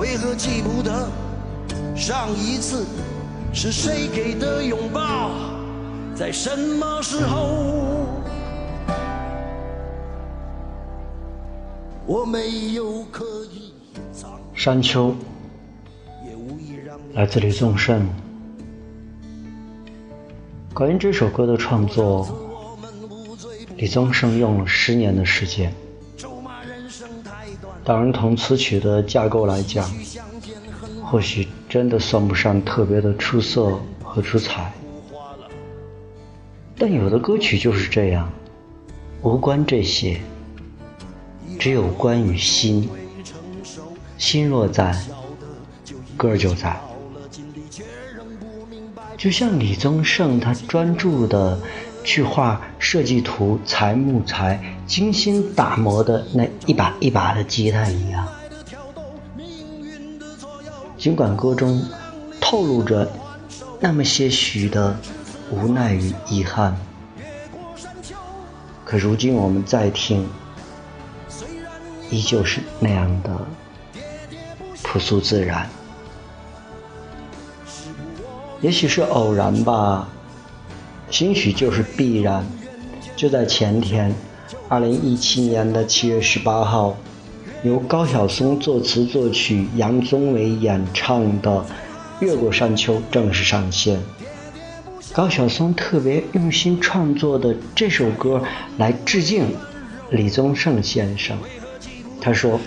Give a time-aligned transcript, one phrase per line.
[0.00, 1.10] 为何记不得
[1.94, 2.86] 上一次
[3.52, 5.30] 是谁给的拥抱，
[6.14, 8.06] 在什么时候？
[12.06, 13.74] 我没有刻意
[14.10, 15.14] 藏，山丘，
[17.12, 18.08] 来自李宗盛。
[20.72, 22.26] 关于这首歌的创作，
[23.76, 25.70] 李宗盛用了十年的时间。
[27.84, 29.90] 当然，从词曲的架构来讲，
[31.02, 34.72] 或许真的算不上特别的出色和出彩。
[36.76, 38.30] 但有的歌曲就是这样，
[39.22, 40.20] 无关这些，
[41.58, 42.88] 只有关于心。
[44.16, 44.94] 心若在，
[46.16, 46.78] 歌就在。
[49.16, 51.58] 就像李宗盛他专注的
[52.04, 54.58] 去画设计图、裁木材、
[54.90, 58.26] 精心打磨的那一把一把的吉他一样。
[60.98, 61.80] 尽管歌中
[62.40, 63.08] 透露着
[63.78, 64.98] 那么些许的
[65.48, 66.76] 无奈与遗憾，
[68.84, 70.28] 可如今我们再听，
[72.10, 73.46] 依旧是那样的
[74.82, 75.70] 朴素自然。
[78.60, 80.08] 也许是偶然吧，
[81.12, 82.44] 兴许就是必然。
[83.14, 84.14] 就在前天，
[84.68, 86.96] 二零一七年的七月十八号，
[87.62, 91.50] 由高晓松作词作曲、杨宗纬演唱的
[92.20, 94.00] 《越过山丘》正式上线。
[95.12, 98.42] 高晓松特别用心创作的这首歌，
[98.78, 99.44] 来致敬
[100.10, 101.36] 李宗盛先生。
[102.20, 102.60] 他说，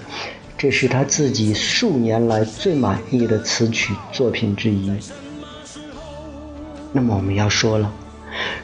[0.57, 4.91] 这是他自己数年来最满意的词曲作品之一。
[6.91, 7.91] 那么我们要说了，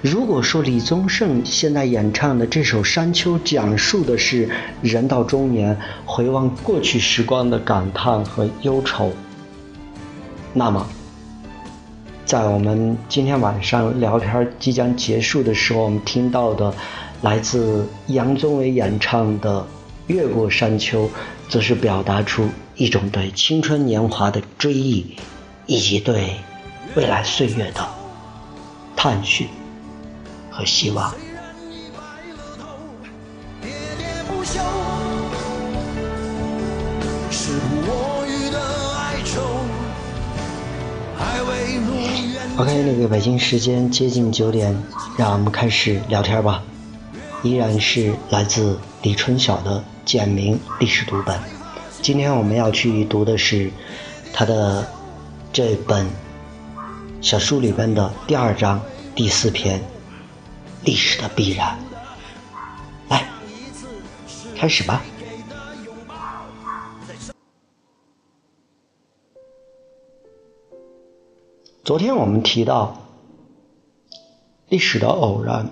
[0.02, 4.50] 如果说李宗盛现在演唱的这首《山丘》讲述的是
[4.82, 9.12] 人到中年回望过去时光的感叹和忧愁，
[10.54, 10.88] 那么，
[12.26, 16.74] 在我们今天晚上聊天即将结束的时候，我们听到的
[17.22, 19.62] 来自杨宗纬演唱的
[20.08, 21.06] 《越过山丘》，
[21.48, 25.16] 则是表达出一种对青春年华的追忆，
[25.66, 26.32] 以及对
[26.96, 27.88] 未来岁月的。
[28.96, 29.48] 探寻
[30.60, 31.14] 和希望。
[42.58, 44.76] OK，那个北京时间接近九点，
[45.18, 46.62] 让我们开始聊天吧。
[47.42, 51.40] 依然是来自李春晓的简明历史读本。
[52.02, 53.72] 今天我们要去读的是
[54.34, 54.86] 他的
[55.54, 56.06] 这本。
[57.22, 58.82] 小书里边的第二章
[59.14, 59.82] 第四篇，
[60.84, 61.78] 历史的必然。
[63.10, 63.28] 来
[64.56, 65.04] 开始吧。
[71.84, 73.10] 昨天我们提到
[74.68, 75.72] 历史的偶然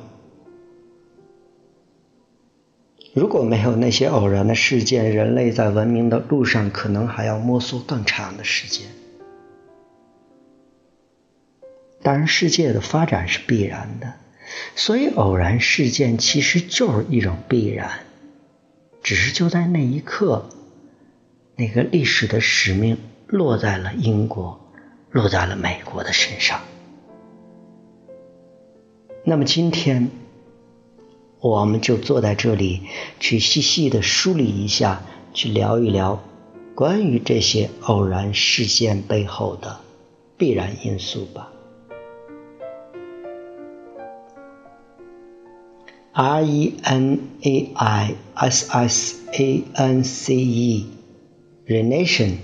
[3.13, 8.88] 如果没有那些偶然的事件人类在文明的路上可能还要摸索更长的时间。
[12.01, 14.26] 当然世界的发展是必然的。
[14.75, 18.05] 所以偶然事件其实就是一种必然，
[19.01, 20.49] 只是就在那一刻，
[21.55, 22.97] 那个历史的使命
[23.27, 24.61] 落在了英国。
[25.09, 26.61] 落在了美国的身上。
[29.23, 30.11] 那么今天，
[31.39, 32.81] 我们就坐在这里，
[33.19, 35.01] 去细细的梳理一下，
[35.33, 36.21] 去聊一聊
[36.75, 39.79] 关于这些偶然事件背后的
[40.38, 41.51] 必然因素吧。
[46.19, 52.37] R E N A I S S A N C E，Renation，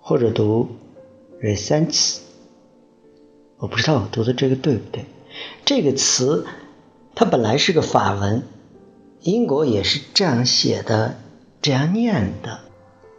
[0.00, 0.70] 或者读。
[1.40, 2.18] Resents，
[3.58, 5.04] 我不知道我读的这个对不对。
[5.64, 6.44] 这个词
[7.14, 8.42] 它本来是个法文，
[9.20, 11.16] 英国也是这样写的，
[11.62, 12.58] 这样念的。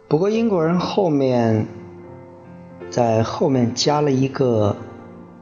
[0.06, 1.66] 不过英国人后面
[2.90, 4.76] 在后面加了一个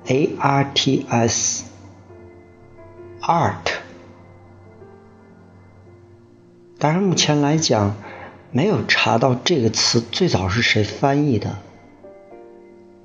[0.07, 1.65] a r t s
[3.23, 3.55] Art，。
[6.79, 7.97] 当然，目前来讲
[8.51, 11.59] 没有查到这个词最早是谁翻译的。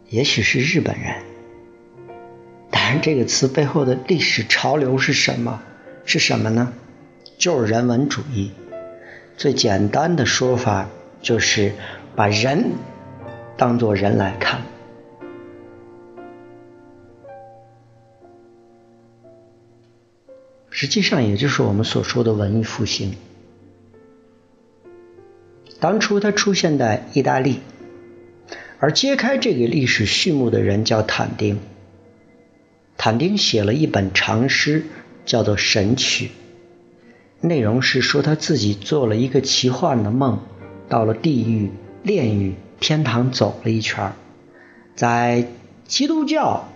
[0.09, 1.23] 也许是日本人，
[2.71, 5.61] 当然，这个词背后的历史潮流是什么？
[6.05, 6.73] 是什么呢？
[7.37, 8.51] 就是人文主义。
[9.35, 10.87] 最简单的说法
[11.21, 11.73] 就是
[12.15, 12.71] 把人
[13.57, 14.61] 当作人来看。
[20.77, 23.15] 实际上，也就是我们所说的文艺复兴。
[25.79, 27.61] 当初它出现在意大利。
[28.77, 31.59] 而揭开这个历史序幕的人叫坦丁。
[32.97, 34.83] 坦丁写了一本长诗，
[35.25, 36.31] 叫做《神曲》，
[37.47, 40.41] 内容是说他自己做了一个奇幻的梦，
[40.89, 41.71] 到了地狱、
[42.03, 44.11] 炼狱、天堂走了一圈
[44.93, 45.47] 在
[45.87, 46.67] 基督教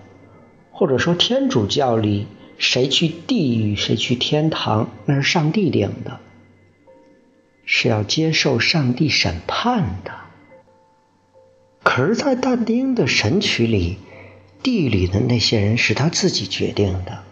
[0.71, 2.27] 或者说天主教里，
[2.59, 6.19] 谁去地狱，谁去天堂，那是上帝定的，
[7.65, 10.11] 是要接受上帝审判的。
[11.81, 13.97] 可是，在但丁的《神曲》里，
[14.61, 17.23] 地狱里的那些人是他自己决定的，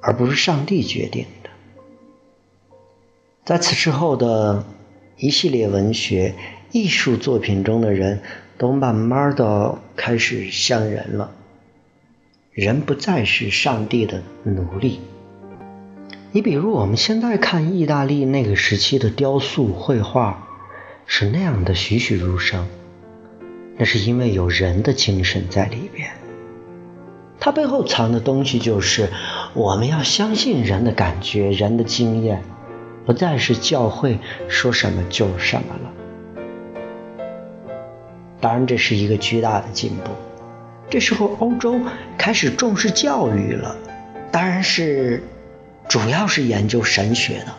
[0.00, 1.50] 而不是上帝决定的。
[3.44, 4.64] 在此之后的
[5.16, 6.36] 一系列文学
[6.70, 8.22] 艺术作品中的人，
[8.56, 11.34] 都慢慢的开始像人了，
[12.52, 15.00] 人不再是上帝的奴隶。
[16.32, 20.48] 你比如我们现在看意大利那个时期的雕塑、绘画，
[21.06, 22.66] 是那样的栩栩如生。
[23.76, 26.10] 那是因为有人的精神在里边，
[27.38, 29.10] 它背后藏的东西就是
[29.54, 32.42] 我们要相信人的感觉、人的经验，
[33.06, 34.18] 不再是教会
[34.48, 37.24] 说什么就是什么了。
[38.40, 40.10] 当然，这是一个巨大的进步。
[40.90, 41.80] 这时候，欧洲
[42.18, 43.76] 开始重视教育了，
[44.32, 45.22] 当然是
[45.88, 47.54] 主要是研究神学的。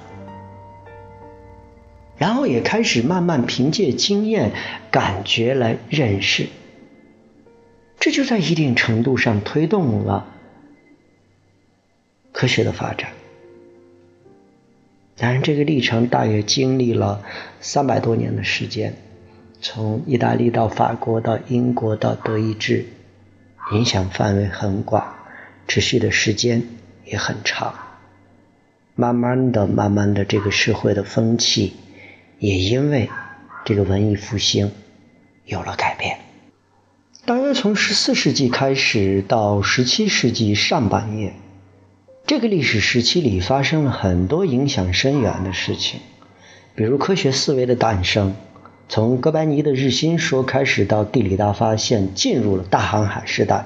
[2.18, 4.52] 然后也开始慢慢凭借经验、
[4.92, 6.48] 感觉来认识，
[8.00, 10.28] 这就在一定程度上推动了
[12.34, 13.12] 科学的发展。
[15.18, 17.24] 当然，这个历程大约经历了
[17.60, 18.94] 三百多年的时间，
[19.62, 22.86] 从意大利到法国到英国到德意志，
[23.72, 25.16] 影响范围很广，
[25.68, 26.64] 持续的时间
[27.06, 27.74] 也很长。
[28.96, 31.74] 慢慢的、慢慢的，这个社会的风气。
[32.40, 33.08] 也因为
[33.66, 34.72] 这个文艺复兴
[35.46, 36.18] 有了改变。
[37.24, 41.34] 大约从十四世纪开始到十七世纪上半叶，
[42.26, 46.00] 这个历史时期里发生了很多影响深远的事情，
[46.74, 48.36] 比如科学思维的诞生，
[48.94, 53.66] 从哥白尼的日心说开始到地理大发现，进入了大航海时代。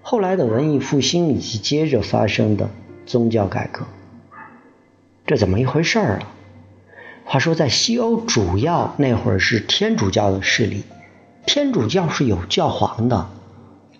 [0.00, 2.70] 后来的文艺复兴以及接着发生的
[3.04, 3.84] 宗教改革，
[5.26, 6.32] 这怎么一回事儿啊？
[7.26, 10.84] 话说，在西欧主要那会儿是天主教的势力，
[11.44, 13.28] 天主教是有教皇的，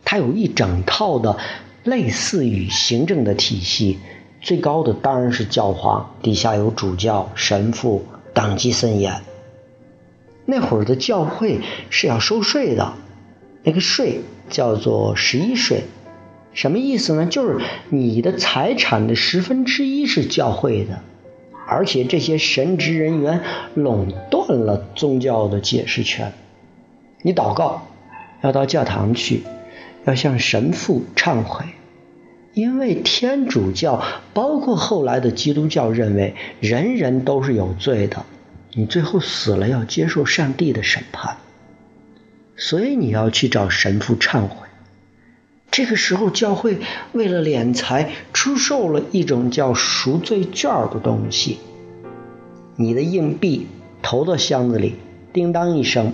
[0.02, 1.36] 它有一整套的
[1.82, 3.98] 类似于行政的体系，
[4.40, 9.20] 最高的当然是教皇，底下有主教、神父，等级森严。
[10.46, 11.60] 那会儿的教会
[11.90, 12.94] 是要收税的，
[13.62, 14.20] 那个税
[14.50, 15.84] 叫做十一税，
[16.52, 17.26] 什么意思呢？
[17.26, 21.00] 就是你的财产的十分之一是教会的。
[21.66, 23.40] 而且这些神职人员
[23.74, 26.34] 垄断了宗教的解释权。
[27.22, 27.88] 你祷告，
[28.42, 29.44] 要到教堂去，
[30.04, 31.64] 要向神父忏悔，
[32.52, 34.02] 因为天主教
[34.34, 38.26] 包括后来的基督教认为人人都是有罪的，
[38.76, 41.36] 你最后死了要接受上帝的审判，
[42.56, 44.66] 所以你要去找神父忏悔。
[45.70, 46.78] 这个时候，教会
[47.12, 51.58] 为了敛财，出售了一种叫赎罪券的东西。
[52.76, 53.68] 你的硬币
[54.02, 54.96] 投到箱子里，
[55.32, 56.12] 叮当一声，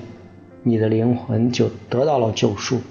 [0.63, 2.83] 你的灵魂就得到了救赎。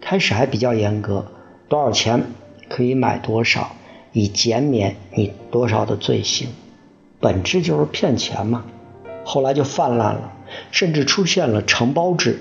[0.00, 1.26] 开始还比较严格，
[1.68, 2.24] 多少钱
[2.68, 3.76] 可以买多少，
[4.12, 6.48] 以减免你多少的罪行。
[7.18, 8.64] 本质就是骗钱嘛。
[9.30, 10.32] 后来就泛滥了，
[10.72, 12.40] 甚至出现了承包制。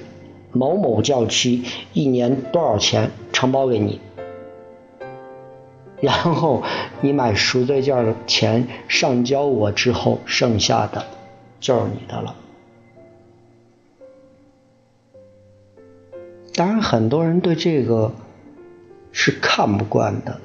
[0.51, 1.61] 某某教区
[1.93, 4.01] 一年多少钱承包给你，
[6.01, 6.63] 然后
[7.01, 11.05] 你买赎罪券的钱上交我之后，剩下的
[11.59, 12.35] 就是你的了。
[16.55, 18.11] 当然，很多人对这个
[19.11, 20.41] 是看不惯的，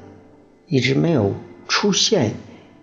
[0.67, 1.33] 一直没有
[1.67, 2.35] 出现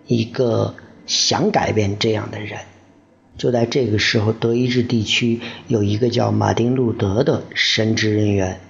[0.08, 0.74] 一个
[1.06, 2.58] 想改变这样的人。
[3.38, 8.60] 就在这个时候，德意志地区有一个叫马丁·路德的神职人员，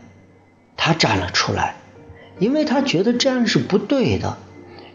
[0.76, 1.76] 他站了出来，
[2.38, 4.38] 因为他觉得这样是不对的。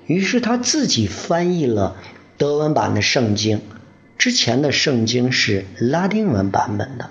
[0.08, 1.98] 于是他自己翻译了
[2.38, 3.62] 德文版的圣经，
[4.18, 7.10] 之前的圣经是拉丁文版本的。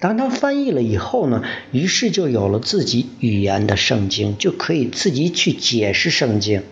[0.00, 6.64] 当他翻译了以后呢，于是就有了自己语言的圣经，就可以自己去解释圣经。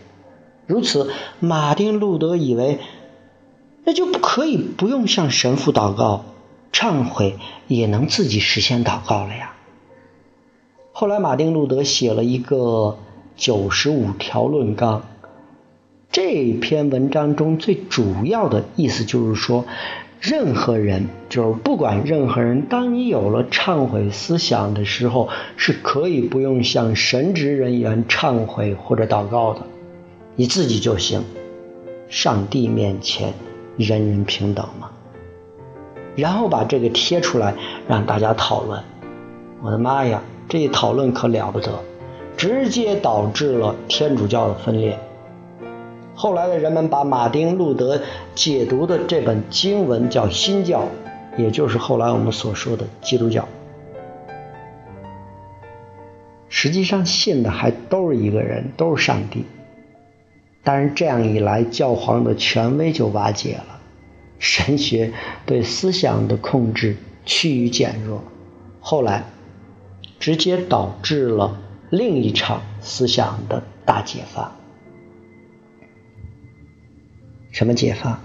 [0.67, 2.79] 如此，马丁·路德以为。
[3.89, 6.27] 那就不可以不用向神父祷告、
[6.75, 7.37] 忏悔，
[7.69, 9.55] 也能自己实现祷告了呀。
[10.93, 12.99] 后来，马丁·路德写了一个
[13.35, 15.05] 九十五条论纲，
[16.13, 19.65] 这篇文章中最主要的意思就是说，
[20.21, 29.63] 任何人，就是不管任何人，当你有了忏悔思想的时候，是可以不用向神职人员忏悔或者祷告的，
[30.37, 31.25] 你自己就行，
[32.11, 33.33] 上帝面前。
[33.79, 34.91] 人人平等嘛，
[36.17, 37.55] 然后把这个贴出来
[37.87, 38.83] 让大家讨论。
[39.63, 41.73] 我的妈呀，这一讨论可了不得，
[42.37, 44.99] 直接导致了天主教的分裂。
[46.15, 48.01] 后来的人们把马丁·路德
[48.35, 50.89] 解读的这本经文叫新教，
[51.37, 53.47] 也就是后来我们所说的基督教。
[56.49, 59.45] 实际上信的还都是一个人，都是上帝。
[60.63, 63.81] 但是这样一来，教皇的权威就瓦解了，
[64.39, 65.13] 神学
[65.47, 68.23] 对思想的控制趋于减弱，
[68.81, 69.25] 后来
[70.19, 71.59] 直接导致了
[71.91, 74.55] 另一场思想的大解放。
[77.51, 78.21] 什么解放？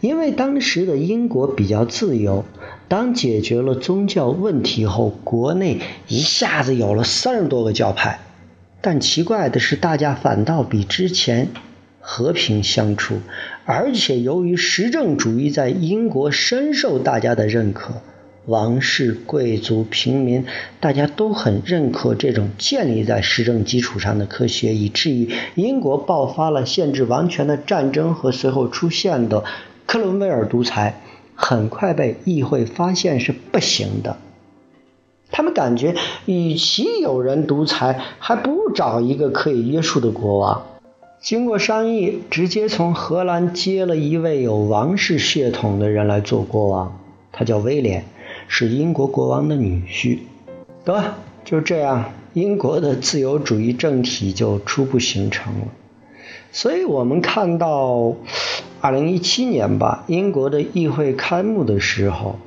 [0.00, 2.44] 因为当时的英国比较自由，
[2.88, 8.18] 当解决了宗教问题后，国内一下子有了三十多个教派。
[8.82, 11.48] 但奇怪的是，大家反倒比之前
[12.00, 13.20] 和平相处，
[13.66, 18.00] 而且由于实政主义在英国深受大家的认可，
[18.46, 20.46] 王室、贵族、平民，
[20.80, 29.44] 大家都很认可这种建立在实政基础上的科学，以至于英国爆发了限制王权的战争和随后出现的
[29.84, 31.02] 克伦威尔独裁，
[31.34, 34.16] 很快被议会发现是不行的。
[35.30, 35.94] 他们感觉，
[36.26, 40.66] 与其有人独裁，还不如找一个可以约束的国王。
[41.20, 46.98] 经过商议，直接从荷兰接了一位有王室血统的人来做国王，
[47.30, 48.06] 他叫威廉，
[48.48, 50.18] 是英国国王的女婿。
[50.84, 55.66] 得，就这样，英国的自由主义政体就初步形成了。
[56.52, 58.14] 所以我们看到，
[58.80, 62.38] 二零一七年吧，英国的议会开幕的时候。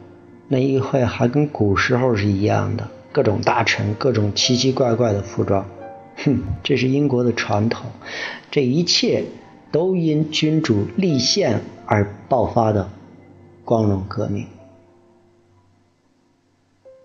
[0.53, 5.65] 那议会还跟古时候是一样的，各种大臣，各种奇奇怪怪的服装，
[6.24, 7.88] 哼，这是英国的传统。
[8.51, 9.24] 这一切
[9.72, 12.88] 都因君主立宪而爆发的
[13.65, 14.45] 光荣革命。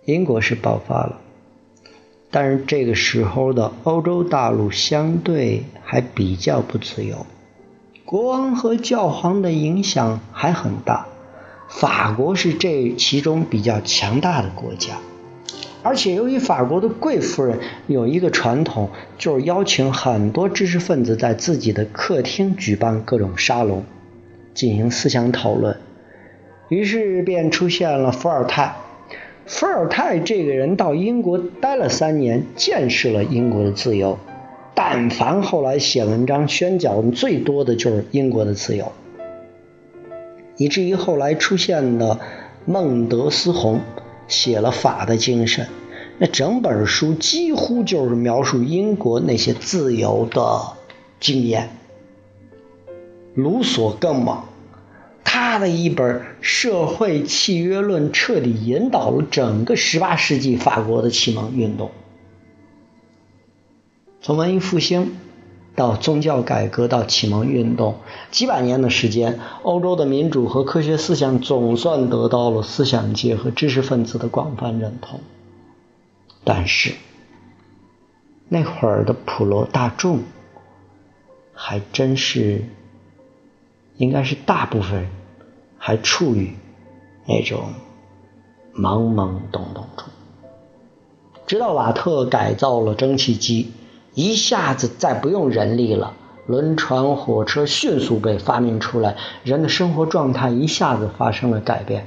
[0.05, 1.19] 英国是爆发了，
[2.31, 7.25] 但是这个时候的欧洲大陆相对还比较不自由，
[8.05, 11.07] 国王和教皇的影响还很大。
[11.69, 14.95] 法国是这其中比较强大的国家，
[15.83, 23.85] 而且由于法国的贵夫人有一个传统，就是邀请很多知识分子在自己的客厅举办各种沙龙，
[24.55, 25.77] 进行思想讨论。
[26.69, 28.75] 于是便出现了伏尔泰。
[29.47, 34.19] 伏尔泰这个人到英国待了三年，见识了英国的自由。
[34.75, 38.93] 但凡后来写文章宣讲最多的就是英国的自由。
[40.59, 42.21] 以至于后来出现的
[42.67, 43.81] 孟德斯鸿
[44.27, 45.65] 写了《法的精神》，
[46.19, 50.75] 那整本书几乎就是描述英国那些自由的
[51.21, 51.71] 经验。
[53.35, 54.43] 卢梭更猛，
[55.23, 61.93] 他的一本《社会契约论》彻底引导了整个18世纪法国的启蒙运动，
[64.21, 65.13] 从文艺复兴。
[65.79, 68.01] 到宗教改革，到启蒙运动，
[68.33, 75.21] 几百年的时间，欧洲的民主和科学思想总算得到了思想界和知识分子的广泛认同。
[76.43, 76.95] 但是，
[78.49, 80.23] 那会儿的普罗大众，
[81.55, 82.65] 还真是，
[83.99, 85.07] 应该是大部分
[85.79, 86.57] 还处于
[87.25, 87.73] 那种
[88.75, 90.07] 懵懵懂懂中。
[91.47, 93.71] 直到瓦特改造了蒸汽机。
[94.15, 96.15] 一下子再不用人力了，
[96.47, 102.07] 轮船、火车迅速被发明出来，人的生活状态一下子发生了改变。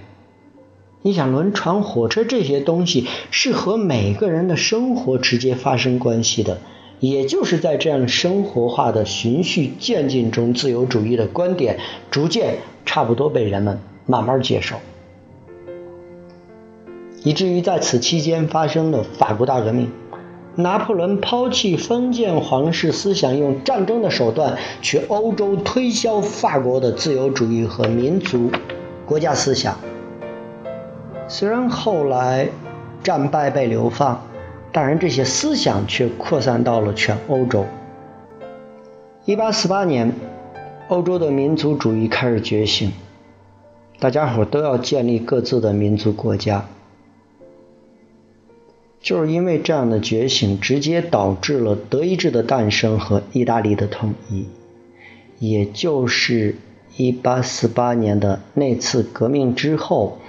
[1.04, 6.60] 你想，轮船、火车这些东西是和每个人的生活直接发生关系的，
[7.00, 11.80] 也就是在这样生活化的循序渐进中，自由主义的观点
[12.12, 14.76] 逐渐差不多被人们慢慢接受，
[17.24, 19.90] 以至于在此期间发生了法国大革命。
[20.56, 28.52] 拿破仑抛弃封建皇室思想，用战争的手段去欧洲推销法国的自由主义和民族
[29.06, 29.78] 国家思想。
[31.30, 32.50] 虽然后来
[33.02, 34.22] 战败被流放，
[34.74, 37.66] 但是这些思想却扩散到了全欧洲。
[39.26, 40.14] 1848年，
[40.90, 42.92] 欧洲的民族主义开始觉醒，
[44.00, 46.66] 大家伙都要建立各自的民族国家。
[49.02, 54.46] 就是因为这样的觉醒，直接导致了德意志的诞生和意大利的统一。
[55.40, 56.56] 也就是
[56.98, 60.20] 1848年的那次革命之后，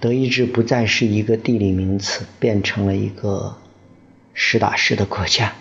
[0.00, 3.54] 德意志不再是一个地理名词，变成了一个
[4.34, 5.52] 实打实的国家。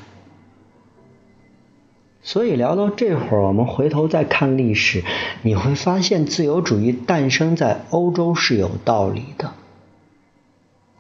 [2.24, 5.04] 所以聊到这会儿，我们回头再看历史，
[5.44, 9.54] 你会发现自由主义诞生在欧洲是有道理的。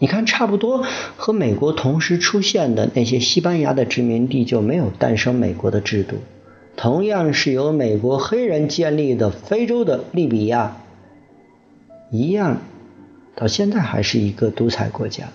[0.01, 0.85] 你看，差不多
[1.17, 6.15] 和美国同时出现的那些西班牙的殖民地就没有诞生美国的制度。
[6.77, 10.77] 同样是由美国黑人建立的非洲的利比亚，
[12.11, 12.61] 一样，
[13.35, 15.25] 到现在还是一个独裁国家。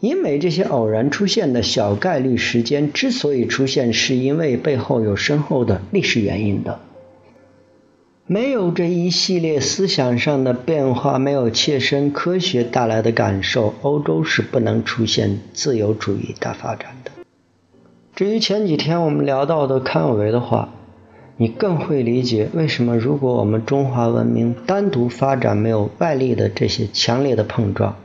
[0.00, 6.80] 英美这些偶然出现的小概率时间之所以出现，是因为背后有深厚的历史原因的。
[8.26, 17.10] 没有这一系列思想上的变化，没有切身科学带来的感受，欧洲是不能出现自由主义大发展的。
[18.14, 20.68] 至于前几天我们聊到的康有为的话，
[21.36, 27.96] 你更会理解为什么如果我们中华文明单独发展，没有外力的这些强烈的碰撞，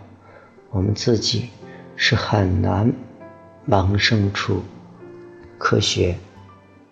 [0.71, 1.49] 我们自己
[1.95, 2.91] 是很难
[3.65, 4.63] 萌生出
[5.59, 6.15] 科学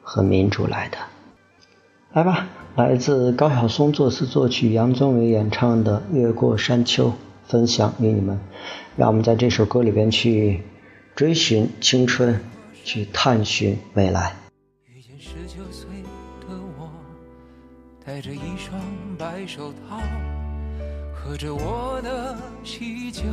[0.04, 0.98] 和民主来的。
[2.14, 2.48] 来吧。
[2.76, 7.08] 来自高晓松作词作曲、杨宗纬演唱的《越过山丘》，
[7.48, 8.38] 分享给你们。
[8.98, 10.62] 让我们在这首歌里边去
[11.16, 12.38] 追寻青春，
[12.84, 14.36] 去探寻未来。
[14.94, 15.88] 遇见十九岁
[16.42, 16.90] 的我，
[18.06, 18.78] 戴着一双
[19.18, 19.98] 白手套，
[21.14, 22.36] 喝着我的
[22.66, 23.24] 喜酒。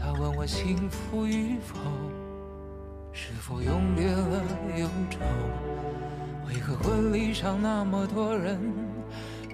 [0.00, 1.74] 他问我幸福与否，
[3.10, 4.44] 是否永别了
[4.78, 5.18] 忧愁？
[6.48, 8.58] 为何婚礼上那么多人，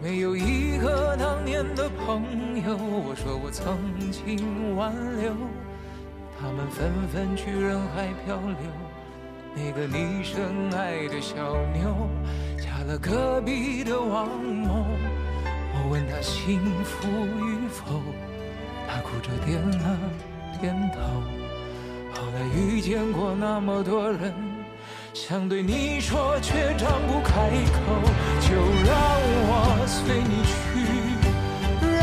[0.02, 2.22] 没有一个当年的朋
[2.66, 2.76] 友？
[2.76, 3.76] 我说我曾
[4.10, 5.32] 经挽留，
[6.38, 8.56] 他们纷纷去人海漂流。
[9.54, 12.08] 那个你深爱的小妞，
[12.58, 14.84] 嫁了隔壁的王某。
[15.72, 18.00] 我问她幸福与否，
[18.86, 19.98] 她哭着点了
[20.60, 21.00] 点头。
[22.14, 24.49] 后来遇见过那么多人。
[25.12, 27.80] 想对你说，却张不开口。
[28.40, 28.54] 就
[28.86, 28.94] 让
[29.46, 30.54] 我随你去，
[31.80, 32.00] 让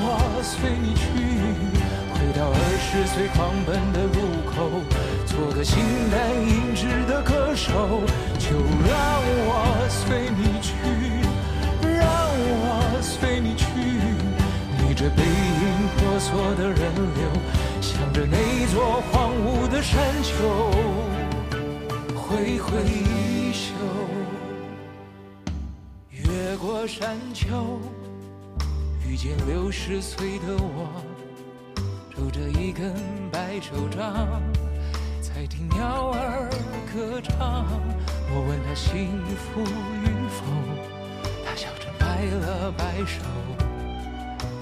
[0.00, 1.04] 我随你去，
[2.12, 4.16] 回到二十岁狂奔的路
[4.50, 4.82] 口，
[5.26, 5.78] 做个形
[6.10, 8.02] 单影只的歌手。
[8.38, 8.96] 就让
[9.44, 10.72] 我随你去，
[11.82, 13.66] 让我随你去，
[14.82, 16.80] 逆着背影婆娑的人
[17.14, 17.28] 流，
[17.80, 21.17] 向着那座荒芜的山丘。
[22.28, 23.72] 挥挥衣袖，
[26.10, 27.80] 越过山丘，
[29.08, 31.02] 遇见六十岁的我，
[32.14, 32.94] 拄着一根
[33.32, 34.42] 白手杖，
[35.22, 36.50] 在听鸟儿
[36.92, 37.64] 歌唱。
[38.30, 39.62] 我问他幸福
[40.04, 40.44] 与否，
[41.46, 43.22] 他笑着摆了摆手，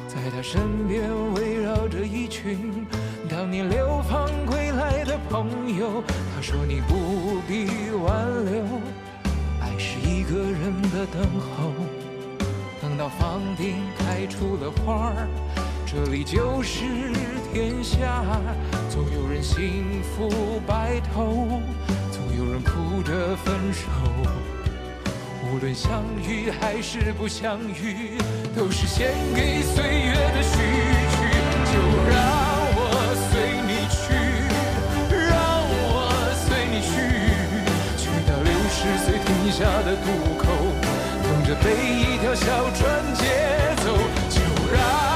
[0.07, 2.87] 在他身边围绕着一群。
[3.29, 6.01] 当年流放归来的朋友，
[6.37, 7.65] 他说你不必
[8.05, 8.63] 挽留，
[9.59, 11.73] 爱是一个人的等候。
[12.79, 15.29] 等到房顶开出了花儿，
[15.87, 16.85] 这里就是
[17.51, 18.23] 天下。
[18.91, 21.63] 总有人幸福白头，
[22.13, 23.87] 总有人哭着分手。
[25.51, 28.19] 无论相遇还是不相遇，
[28.55, 30.59] 都是献给岁月的序
[31.13, 31.73] 曲。
[31.73, 32.46] 就让。
[38.87, 40.47] 追随停下的渡口，
[41.25, 43.93] 等着被一条小船接走，
[44.31, 44.41] 就
[44.73, 45.16] 让